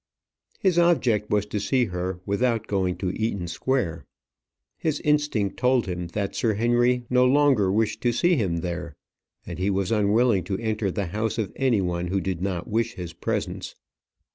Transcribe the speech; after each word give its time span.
His 0.57 0.79
object 0.79 1.29
was 1.29 1.45
to 1.45 1.59
see 1.59 1.85
her 1.85 2.19
without 2.25 2.65
going 2.65 2.97
to 2.97 3.11
Eaton 3.15 3.47
Square. 3.47 4.07
His 4.79 4.99
instinct 5.01 5.57
told 5.57 5.85
him 5.85 6.07
that 6.07 6.33
Sir 6.33 6.55
Henry 6.55 7.05
no 7.07 7.23
longer 7.23 7.71
wished 7.71 8.01
to 8.01 8.11
see 8.11 8.35
him 8.35 8.61
there, 8.61 8.95
and 9.45 9.59
he 9.59 9.69
was 9.69 9.91
unwilling 9.91 10.43
to 10.45 10.57
enter 10.57 10.89
the 10.89 11.05
house 11.13 11.37
of 11.37 11.53
any 11.55 11.81
one 11.81 12.07
who 12.07 12.19
did 12.19 12.41
not 12.41 12.67
wish 12.67 12.95
his 12.95 13.13
presence. 13.13 13.75